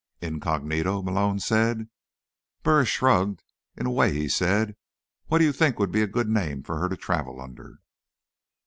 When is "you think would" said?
5.43-5.91